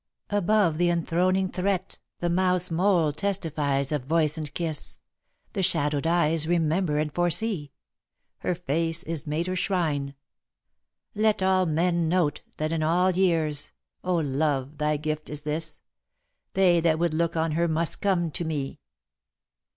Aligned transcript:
Above 0.31 0.79
the 0.79 0.89
enthroning 0.89 1.47
threat 1.47 1.99
The 2.21 2.29
mouth's 2.31 2.71
mould 2.71 3.17
testifies 3.17 3.91
of 3.91 4.05
voice 4.05 4.35
and 4.35 4.51
kiss, 4.55 4.99
The 5.53 5.61
shadowed 5.61 6.07
eyes 6.07 6.47
remember 6.47 6.97
and 6.97 7.13
foresee. 7.13 7.71
Her 8.39 8.55
face 8.55 9.03
is 9.03 9.27
made 9.27 9.45
her 9.45 9.55
shrine. 9.55 10.15
Let 11.13 11.43
all 11.43 11.67
men 11.67 12.09
note 12.09 12.41
That 12.57 12.71
in 12.71 12.81
all 12.81 13.11
years 13.11 13.73
(Oh, 14.03 14.15
love, 14.17 14.79
thy 14.79 14.97
gift 14.97 15.29
is 15.29 15.43
this!) 15.43 15.81
They 16.53 16.79
that 16.79 16.97
would 16.97 17.13
look 17.13 17.37
on 17.37 17.51
her 17.51 17.67
must 17.67 18.01
come 18.01 18.31
to 18.31 18.43
me." 18.43 18.79